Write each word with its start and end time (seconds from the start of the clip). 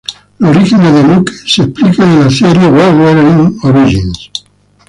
Los 0.39 0.49
orígenes 0.57 0.93
de 0.95 1.03
Nuke 1.03 1.31
se 1.45 1.61
explican 1.61 2.09
en 2.11 2.19
la 2.21 2.29
serie 2.31 2.67
"Wolverine: 2.71 3.53
Origins". 3.61 4.31